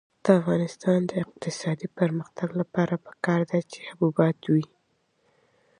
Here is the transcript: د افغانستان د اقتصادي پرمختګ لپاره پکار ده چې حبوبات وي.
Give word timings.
د 0.23 0.25
افغانستان 0.39 0.99
د 1.11 1.11
اقتصادي 1.23 1.87
پرمختګ 1.99 2.49
لپاره 2.61 2.93
پکار 3.05 3.41
ده 3.49 3.59
چې 3.71 3.79
حبوبات 3.89 4.39
وي. 4.51 4.65